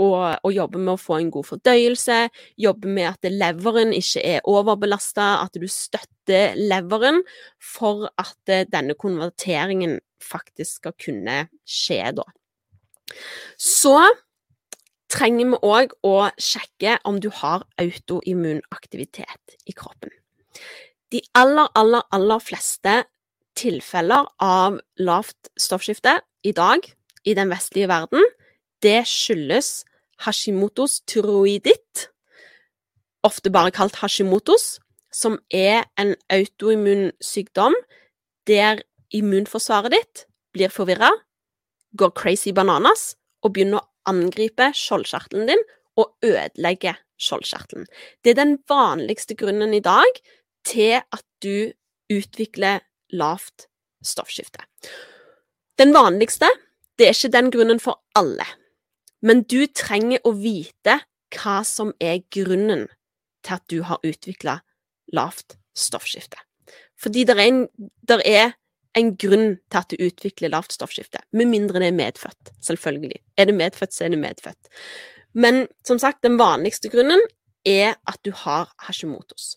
og, 0.00 0.38
og 0.42 0.52
jobbe 0.54 0.80
med 0.80 0.94
å 0.94 1.00
få 1.00 1.18
en 1.20 1.30
god 1.32 1.46
fordøyelse, 1.46 2.16
jobbe 2.60 2.90
med 2.90 3.10
at 3.10 3.28
leveren 3.30 3.92
ikke 3.94 4.22
er 4.24 4.48
overbelasta, 4.48 5.44
at 5.44 5.58
du 5.60 5.68
støtter 5.70 6.56
leveren 6.56 7.20
for 7.62 8.08
at 8.20 8.52
eh, 8.52 8.64
denne 8.72 8.96
konverteringen 8.98 9.98
faktisk 10.24 10.80
skal 10.80 10.96
kunne 10.96 11.38
skje, 11.68 12.00
da. 12.16 12.24
Så 13.60 13.98
trenger 15.12 15.52
vi 15.52 15.60
òg 15.68 15.92
å 16.08 16.16
sjekke 16.40 16.96
om 17.08 17.20
du 17.20 17.28
har 17.42 17.66
autoimmunaktivitet 17.82 19.58
i 19.68 19.76
kroppen. 19.76 20.14
De 21.12 21.20
aller, 21.36 21.68
aller, 21.76 22.04
aller 22.10 22.40
fleste 22.40 23.02
tilfeller 23.58 24.30
av 24.40 24.78
lavt 24.96 25.50
stoffskifte 25.60 26.16
i 26.48 26.54
dag 26.56 26.86
i 27.28 27.34
den 27.36 27.52
vestlige 27.52 27.90
verden, 27.90 28.24
det 28.82 29.02
skyldes 29.06 29.84
Hashimotos 30.24 31.02
tyroiditt, 31.10 32.08
ofte 33.26 33.52
bare 33.52 33.74
kalt 33.74 34.00
Hashimotos, 34.00 34.78
som 35.12 35.36
er 35.52 35.84
en 36.00 36.14
autoimmun 36.32 37.10
sykdom 37.20 37.76
der 38.48 38.80
immunforsvaret 39.12 39.92
ditt 39.92 40.24
blir 40.56 40.72
forvirra, 40.72 41.12
går 41.92 42.14
crazy 42.16 42.54
bananas 42.56 43.12
og 43.44 43.52
begynner 43.52 43.82
å 43.82 43.88
angripe 44.08 44.70
skjoldkjertelen 44.72 45.50
din 45.50 45.66
og 46.00 46.14
ødelegge 46.24 46.96
skjoldkjertelen. 47.20 47.84
Det 48.24 48.32
er 48.32 48.40
den 48.40 48.56
vanligste 48.70 49.36
grunnen 49.38 49.76
i 49.76 49.84
dag 49.84 50.22
til 50.66 51.00
at 51.00 51.24
du 51.42 51.72
utvikler 52.12 52.82
lavt 53.12 53.66
stoffskifte. 54.04 54.64
Den 55.78 55.94
vanligste, 55.94 56.48
det 56.98 57.08
er 57.08 57.16
ikke 57.16 57.32
den 57.32 57.50
grunnen 57.50 57.80
for 57.80 58.02
alle. 58.18 58.46
Men 59.22 59.44
du 59.46 59.66
trenger 59.66 60.22
å 60.26 60.34
vite 60.36 60.98
hva 61.32 61.60
som 61.66 61.92
er 62.02 62.24
grunnen 62.34 62.88
til 63.42 63.56
at 63.56 63.64
du 63.70 63.80
har 63.86 64.02
utvikla 64.06 64.58
lavt 65.14 65.56
stoffskifte. 65.74 66.38
Fordi 67.00 67.24
det 67.26 67.36
er, 67.40 67.62
er 68.26 68.52
en 68.98 69.14
grunn 69.16 69.56
til 69.70 69.80
at 69.80 69.90
du 69.90 70.04
utvikler 70.04 70.52
lavt 70.52 70.74
stoffskifte, 70.76 71.22
med 71.32 71.50
mindre 71.50 71.80
det 71.80 71.88
er 71.90 71.96
medfødt, 71.96 72.52
selvfølgelig. 72.62 73.22
Er 73.36 73.48
det 73.48 73.56
medfødt, 73.56 73.94
så 73.94 74.04
er 74.04 74.12
det 74.14 74.20
medfødt. 74.22 74.70
Men 75.32 75.66
som 75.86 75.98
sagt, 75.98 76.22
den 76.22 76.38
vanligste 76.38 76.92
grunnen 76.92 77.22
er 77.64 77.96
at 78.06 78.20
du 78.24 78.32
har 78.36 78.72
Hashimotos. 78.86 79.56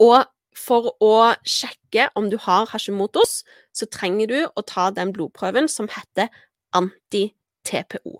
Og 0.00 0.24
for 0.56 0.90
å 1.04 1.14
sjekke 1.46 2.08
om 2.18 2.30
du 2.32 2.36
har 2.40 2.68
Hashimotos, 2.72 3.42
så 3.72 3.86
trenger 3.86 4.30
du 4.30 4.38
å 4.48 4.64
ta 4.66 4.88
den 4.94 5.12
blodprøven 5.14 5.68
som 5.70 5.88
heter 5.92 6.30
anti-TPO. 6.76 8.18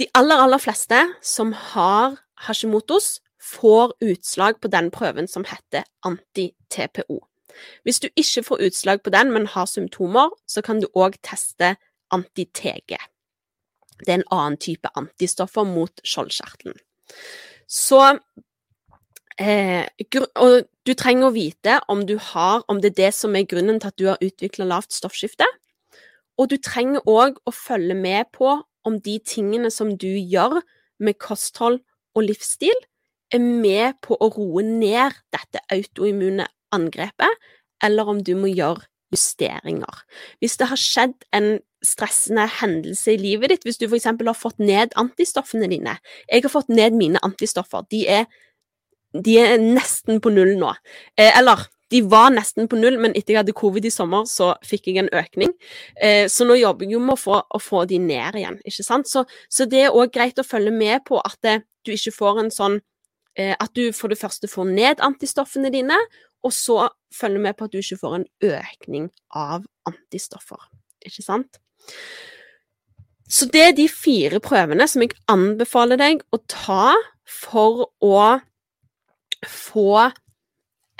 De 0.00 0.06
aller, 0.16 0.40
aller 0.40 0.62
fleste 0.62 1.00
som 1.22 1.52
har 1.52 2.16
Hashimotos, 2.46 3.18
får 3.40 3.94
utslag 4.04 4.58
på 4.60 4.68
den 4.68 4.90
prøven 4.92 5.28
som 5.28 5.46
heter 5.48 5.86
anti-TPO. 6.04 7.20
Hvis 7.84 8.00
du 8.00 8.08
ikke 8.16 8.42
får 8.44 8.66
utslag 8.68 9.02
på 9.02 9.12
den, 9.14 9.32
men 9.32 9.48
har 9.48 9.66
symptomer, 9.66 10.28
så 10.46 10.62
kan 10.62 10.80
du 10.80 10.86
òg 10.94 11.16
teste 11.24 11.74
anti-TG. 12.12 12.98
Det 14.00 14.12
er 14.12 14.20
en 14.20 14.28
annen 14.32 14.58
type 14.60 14.92
antistoffer 14.96 15.64
mot 15.64 16.04
skjoldkjertelen. 16.04 16.76
Så 17.68 18.00
eh, 19.40 19.86
Og 20.36 20.66
du 20.86 20.92
trenger 20.94 21.28
å 21.28 21.34
vite 21.34 21.78
om, 21.88 22.04
har, 22.32 22.64
om 22.68 22.80
det 22.80 22.92
er 22.92 22.98
det 23.04 23.14
som 23.16 23.36
er 23.36 23.48
grunnen 23.48 23.80
til 23.80 23.92
at 23.92 23.98
du 23.98 24.06
har 24.10 24.22
utvikla 24.24 24.68
lavt 24.68 24.92
stoffskifte. 24.92 25.46
Og 26.40 26.50
du 26.52 26.56
trenger 26.56 27.04
òg 27.08 27.40
å 27.44 27.52
følge 27.52 27.94
med 27.94 28.30
på 28.32 28.60
om 28.88 29.00
de 29.00 29.18
tingene 29.24 29.70
som 29.72 29.92
du 29.96 30.08
gjør 30.08 30.60
med 31.00 31.18
kosthold 31.20 31.80
og 32.16 32.26
livsstil, 32.26 32.76
er 33.30 33.40
med 33.40 34.00
på 34.02 34.16
å 34.18 34.30
roe 34.34 34.62
ned 34.66 35.14
dette 35.34 35.62
autoimmune 35.70 36.48
angrepet, 36.74 37.50
eller 37.84 38.08
om 38.10 38.22
du 38.24 38.34
må 38.38 38.50
gjøre 38.50 38.88
justeringer. 39.14 40.02
Hvis 40.40 40.56
det 40.60 40.68
har 40.70 40.80
skjedd 40.80 41.16
en 41.36 41.58
stressende 41.86 42.46
hendelse 42.60 43.14
i 43.14 43.20
livet 43.20 43.52
ditt, 43.52 43.64
hvis 43.66 43.80
du 43.80 43.86
f.eks. 43.88 44.10
har 44.10 44.36
fått 44.38 44.60
ned 44.60 44.94
antistoffene 45.00 45.68
dine 45.70 45.96
Jeg 46.28 46.44
har 46.44 46.52
fått 46.52 46.68
ned 46.68 46.96
mine 46.96 47.22
antistoffer. 47.24 47.86
De 47.90 48.04
er, 48.06 48.26
de 49.12 49.36
er 49.40 49.60
nesten 49.60 50.20
på 50.22 50.32
null 50.34 50.56
nå. 50.60 50.72
Eh, 51.18 51.30
eller 51.38 51.66
de 51.90 52.02
var 52.06 52.30
nesten 52.30 52.68
på 52.70 52.78
null, 52.78 52.98
men 53.02 53.14
etter 53.18 53.34
jeg 53.34 53.40
hadde 53.40 53.56
covid 53.56 53.86
i 53.88 53.90
sommer, 53.90 54.26
så 54.30 54.52
fikk 54.66 54.86
jeg 54.90 55.02
en 55.02 55.10
økning. 55.16 55.50
Eh, 55.98 56.28
så 56.30 56.46
nå 56.46 56.54
jobber 56.60 56.86
jeg 56.86 56.94
jo 56.94 57.02
med 57.02 57.16
å 57.16 57.18
få, 57.18 57.40
å 57.42 57.60
få, 57.62 57.82
de 57.90 57.98
ned 58.02 58.38
igjen, 58.38 58.60
ikke 58.62 58.86
sant. 58.86 59.10
Så, 59.10 59.24
så 59.50 59.66
det 59.70 59.86
er 59.88 59.96
òg 59.96 60.12
greit 60.14 60.38
å 60.38 60.46
følge 60.46 60.72
med 60.74 61.02
på 61.08 61.18
at 61.18 61.38
det, 61.46 61.60
du 61.86 61.94
ikke 61.94 62.14
får 62.14 62.42
en 62.42 62.50
sånn 62.52 62.74
eh, 63.40 63.54
At 63.56 63.72
du 63.72 63.88
for 63.96 64.12
det 64.12 64.18
første 64.20 64.50
får 64.52 64.68
ned 64.68 65.02
antistoffene 65.02 65.72
dine, 65.72 65.96
og 66.46 66.54
så 66.54 66.84
følger 67.14 67.42
med 67.42 67.56
på 67.58 67.66
at 67.66 67.74
du 67.74 67.80
ikke 67.80 67.98
får 68.00 68.18
en 68.20 68.28
økning 68.52 69.08
av 69.36 69.64
antistoffer, 69.88 70.60
ikke 71.04 71.24
sant. 71.26 71.58
Så 73.30 73.46
det 73.50 73.62
er 73.62 73.74
de 73.74 73.86
fire 73.90 74.40
prøvene 74.42 74.86
som 74.90 75.02
jeg 75.04 75.14
anbefaler 75.30 75.98
deg 76.00 76.22
å 76.34 76.40
ta 76.50 76.94
for 77.30 77.88
å 78.02 78.14
få 79.46 80.10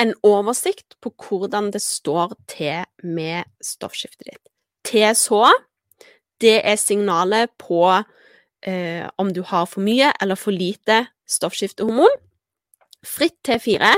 en 0.01 0.15
oversikt 0.25 0.97
på 1.03 1.13
hvordan 1.13 1.71
det 1.75 1.83
står 1.85 2.35
til 2.49 2.87
med 3.05 3.45
stoffskiftet 3.65 4.31
ditt. 4.31 4.47
TSH, 4.87 5.33
det 6.41 6.57
er 6.65 6.79
signalet 6.81 7.53
på 7.61 7.85
eh, 8.65 9.05
om 9.21 9.33
du 9.35 9.43
har 9.45 9.69
for 9.69 9.85
mye 9.85 10.13
eller 10.21 10.41
for 10.41 10.57
lite 10.57 11.05
stoffskiftehormon. 11.29 12.17
Fritt 13.05 13.37
T4, 13.49 13.93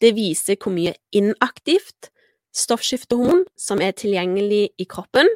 det 0.00 0.14
viser 0.14 0.58
hvor 0.62 0.74
mye 0.74 0.94
inaktivt 1.10 2.10
stoffskiftehormon 2.54 3.44
som 3.58 3.82
er 3.82 3.96
tilgjengelig 3.98 4.70
i 4.78 4.86
kroppen. 4.88 5.28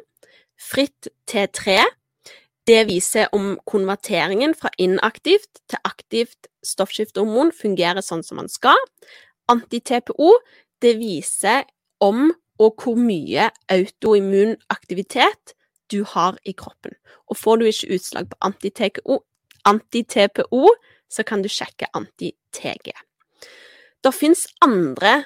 Fritt 0.59 1.11
T3, 1.29 1.83
Det 2.67 2.85
viser 2.87 3.27
om 3.35 3.57
konverteringen 3.67 4.53
fra 4.55 4.71
inaktivt 4.79 5.61
til 5.67 5.81
aktivt 5.83 6.47
stoffskiftehormon 6.63 7.51
fungerer 7.55 8.03
sånn 8.05 8.23
som 8.23 8.39
man 8.39 8.47
skal. 8.51 8.79
Anti-TPO 9.51 10.29
det 10.83 10.95
viser 10.99 11.67
om 12.03 12.31
og 12.61 12.83
hvor 12.83 12.95
mye 12.99 13.49
autoimmun 13.71 14.55
aktivitet 14.71 15.55
du 15.91 16.03
har 16.07 16.37
i 16.45 16.53
kroppen. 16.55 16.95
Og 17.27 17.37
får 17.37 17.59
du 17.59 17.65
ikke 17.67 17.95
utslag 17.97 18.29
på 18.31 18.39
anti-TPO, 18.47 19.19
anti 19.65 20.03
så 21.09 21.23
kan 21.23 21.41
du 21.43 21.49
sjekke 21.49 21.89
anti-TG. 21.93 22.91
Det 24.03 24.13
fins 24.13 24.47
andre 24.61 25.25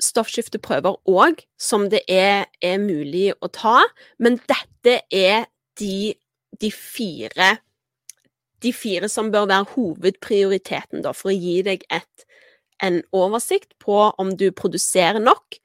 stoffskifteprøver 0.00 1.00
òg 1.10 1.42
som 1.58 1.88
det 1.90 2.04
er, 2.08 2.46
er, 2.62 2.78
mulig 2.78 3.32
å 3.42 3.48
ta, 3.50 3.82
men 4.18 4.38
dette 4.48 5.00
er 5.10 5.48
de, 5.78 6.14
de, 6.62 6.70
fire 6.74 7.56
de 8.62 8.72
fire 8.74 9.08
som 9.10 9.32
bør 9.32 9.48
være 9.50 9.70
hovedprioriteten, 9.74 11.02
da, 11.04 11.14
for 11.14 11.32
å 11.32 11.36
gi 11.36 11.60
deg 11.66 11.84
et, 11.94 12.26
en 12.82 13.00
oversikt 13.14 13.74
på 13.82 14.08
om 14.18 14.34
du 14.38 14.50
produserer 14.54 15.20
nok 15.22 15.58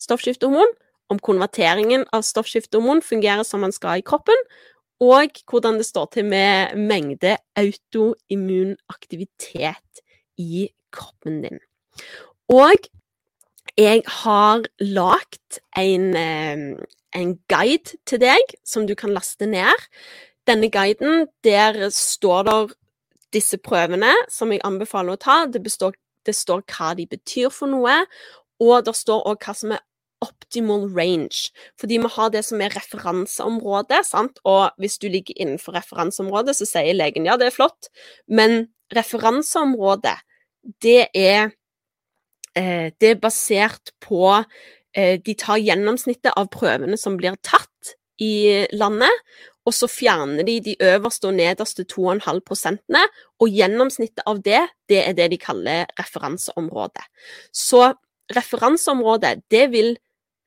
stoffskiftehormon, 0.00 0.72
om 1.08 1.20
konverteringen 1.24 2.04
av 2.12 2.24
stoffskiftehormon 2.26 3.00
fungerer 3.04 3.46
som 3.46 3.62
man 3.64 3.72
skal 3.72 4.00
i 4.00 4.04
kroppen, 4.06 4.36
og 5.00 5.38
hvordan 5.48 5.78
det 5.78 5.86
står 5.86 6.08
til 6.12 6.26
med 6.26 6.74
mengde 6.76 7.36
autoimmun 7.56 8.74
aktivitet 8.90 10.02
i 10.38 10.68
kroppen 10.94 11.42
din. 11.44 11.60
Og 12.50 12.88
jeg 13.78 14.02
har 14.22 14.64
lagd 14.80 15.60
en, 15.78 16.16
eh, 16.16 16.76
en, 17.14 17.36
guide 17.48 17.98
til 18.06 18.20
deg 18.20 18.56
som 18.64 18.86
du 18.86 18.94
kan 18.94 19.14
laste 19.14 19.46
ned. 19.46 19.86
Denne 20.48 20.70
guiden, 20.72 21.26
der 21.44 21.88
står 21.94 22.46
der 22.48 22.72
disse 23.36 23.58
prøvene 23.60 24.14
som 24.32 24.52
jeg 24.52 24.64
anbefaler 24.64 25.16
å 25.16 25.20
ta. 25.20 25.42
Det, 25.46 25.60
består, 25.62 25.96
det 26.26 26.34
står 26.36 26.64
hva 26.72 26.94
de 26.96 27.04
betyr 27.10 27.52
for 27.52 27.70
noe, 27.70 28.00
og 28.62 28.86
det 28.86 28.96
står 28.96 29.26
òg 29.28 29.44
hva 29.44 29.54
som 29.54 29.76
er 29.76 29.84
optimal 30.24 30.88
range. 30.96 31.52
Fordi 31.78 32.00
vi 32.02 32.10
har 32.16 32.32
det 32.34 32.42
som 32.48 32.62
er 32.64 32.74
referanseområdet, 32.74 34.00
sant? 34.08 34.40
og 34.48 34.72
hvis 34.82 34.98
du 34.98 35.06
ligger 35.12 35.36
innenfor 35.36 35.76
referanseområdet, 35.78 36.56
så 36.58 36.66
sier 36.66 36.96
legen 36.96 37.28
ja, 37.28 37.36
det 37.38 37.52
er 37.52 37.54
flott, 37.54 37.92
men 38.26 38.64
referanseområdet, 38.96 40.16
det 40.82 41.04
er 41.14 41.52
Eh, 42.58 42.90
det 43.00 43.10
er 43.12 43.20
basert 43.22 43.92
på 44.00 44.22
eh, 44.96 45.18
De 45.20 45.34
tar 45.38 45.60
gjennomsnittet 45.62 46.32
av 46.34 46.48
prøvene 46.52 46.98
som 46.98 47.18
blir 47.20 47.36
tatt 47.44 47.94
i 48.18 48.66
landet, 48.74 49.12
og 49.68 49.76
så 49.76 49.88
fjerner 49.90 50.46
de 50.48 50.58
de 50.64 50.74
øverste 50.80 51.28
og 51.28 51.36
nederste 51.36 51.84
2,5 51.84 52.40
prosentene, 52.48 53.04
og 53.38 53.52
gjennomsnittet 53.52 54.24
av 54.26 54.40
det, 54.44 54.64
det 54.88 55.02
er 55.04 55.16
det 55.16 55.30
de 55.34 55.38
kaller 55.40 55.88
referanseområdet. 56.00 57.04
Så 57.52 57.90
referanseområdet, 58.34 59.42
det 59.52 59.66
vil 59.72 59.96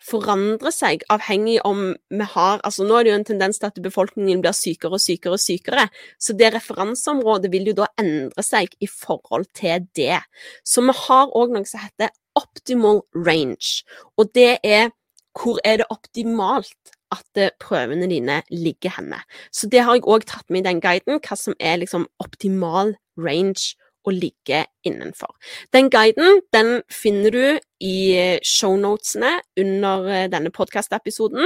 forandre 0.01 0.71
seg 0.73 1.03
avhengig 1.13 1.59
om 1.67 1.91
vi 2.09 2.25
har 2.33 2.63
altså 2.65 2.87
Nå 2.87 2.95
er 2.97 3.05
det 3.05 3.11
jo 3.11 3.17
en 3.19 3.27
tendens 3.27 3.59
til 3.61 3.69
at 3.69 3.77
befolkningen 3.85 4.41
blir 4.41 4.55
sykere 4.57 4.97
og 4.97 5.03
sykere 5.03 5.37
og 5.37 5.43
sykere, 5.43 5.83
så 6.17 6.33
det 6.37 6.49
referanseområdet 6.55 7.51
vil 7.53 7.69
jo 7.69 7.75
da 7.83 7.91
endre 8.01 8.45
seg 8.45 8.73
i 8.81 8.89
forhold 8.89 9.45
til 9.57 9.85
det. 9.97 10.17
Så 10.65 10.81
vi 10.87 10.95
har 11.03 11.29
òg 11.37 11.53
noe 11.53 11.69
som 11.69 11.83
heter 11.83 12.09
optimal 12.39 13.03
range, 13.13 13.85
og 14.17 14.33
det 14.33 14.57
er 14.65 14.89
hvor 15.37 15.61
er 15.63 15.79
det 15.79 15.87
optimalt 15.93 16.97
at 17.11 17.43
prøvene 17.59 18.09
dine 18.09 18.41
ligger 18.49 18.95
henne. 18.97 19.21
Så 19.51 19.69
det 19.71 19.83
har 19.85 19.97
jeg 19.97 20.07
òg 20.07 20.25
tatt 20.29 20.49
med 20.49 20.63
i 20.63 20.69
den 20.69 20.81
guiden, 20.83 21.19
hva 21.19 21.37
som 21.37 21.57
er 21.59 21.81
liksom 21.81 22.07
optimal 22.23 22.95
range 23.19 23.75
å 24.07 24.13
ligge 24.13 24.63
innenfor. 24.87 25.33
Den 25.73 25.89
guiden 25.93 26.41
den 26.55 26.79
finner 26.89 27.33
du 27.33 27.45
i 27.83 27.97
shownotene 28.45 29.37
under 29.61 30.07
eh, 30.09 30.27
denne 30.31 30.53
podkast-episoden. 30.53 31.45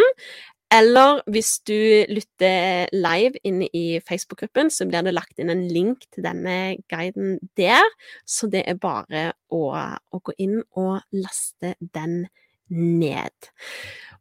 Eller 0.74 1.20
hvis 1.30 1.60
du 1.68 1.78
lytter 2.10 2.90
live 2.96 3.38
inne 3.46 3.68
i 3.76 4.00
Facebook-gruppen, 4.02 4.72
så 4.74 4.88
blir 4.90 5.06
det 5.06 5.14
lagt 5.14 5.40
inn 5.40 5.52
en 5.54 5.68
link 5.70 6.08
til 6.12 6.26
denne 6.26 6.78
guiden 6.92 7.38
der. 7.60 7.86
Så 8.26 8.50
det 8.52 8.66
er 8.68 8.80
bare 8.82 9.28
å, 9.54 9.70
å 9.76 10.22
gå 10.26 10.36
inn 10.42 10.58
og 10.74 11.06
laste 11.14 11.76
den 11.80 12.26
ned. 12.74 13.52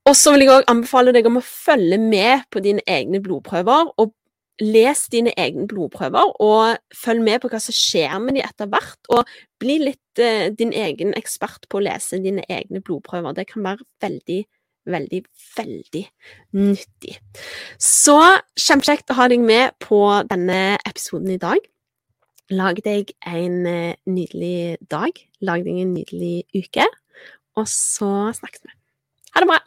Og 0.05 0.17
så 0.19 0.35
vil 0.35 0.45
jeg 0.45 0.53
òg 0.53 0.69
anbefale 0.69 1.15
deg 1.17 1.27
om 1.29 1.41
å 1.41 1.45
følge 1.45 1.97
med 2.01 2.45
på 2.53 2.61
dine 2.65 2.85
egne 2.91 3.23
blodprøver, 3.25 3.95
og 3.97 4.13
les 4.63 5.07
dine 5.11 5.33
egne 5.41 5.67
blodprøver, 5.71 6.35
og 6.45 6.77
følg 6.95 7.25
med 7.25 7.41
på 7.43 7.51
hva 7.51 7.61
som 7.63 7.75
skjer 7.75 8.19
med 8.23 8.37
de 8.37 8.45
etter 8.45 8.69
hvert. 8.71 9.01
Og 9.15 9.31
bli 9.63 9.79
litt 9.83 10.23
eh, 10.23 10.51
din 10.55 10.75
egen 10.77 11.15
ekspert 11.19 11.67
på 11.71 11.81
å 11.81 11.87
lese 11.89 12.21
dine 12.23 12.45
egne 12.53 12.83
blodprøver. 12.85 13.35
Det 13.35 13.49
kan 13.51 13.65
være 13.67 13.89
veldig, 14.05 14.41
veldig, 14.93 15.23
veldig 15.57 16.05
nyttig. 16.61 17.19
Så 17.81 18.19
kjempekjekt 18.61 19.11
å 19.11 19.19
ha 19.23 19.29
deg 19.33 19.43
med 19.43 19.75
på 19.83 20.05
denne 20.31 20.77
episoden 20.85 21.35
i 21.35 21.41
dag. 21.41 21.65
Lag 22.53 22.79
deg 22.85 23.15
en 23.25 23.63
eh, 23.67 24.01
nydelig 24.07 24.85
dag. 24.93 25.17
Lag 25.41 25.65
deg 25.65 25.81
en 25.81 25.95
nydelig 25.97 26.45
uke. 26.55 26.87
Og 27.57 27.71
så 27.71 28.11
snakkes 28.37 28.69
vi. 28.69 28.77
Ha 29.35 29.43
det 29.43 29.51
bra! 29.51 29.65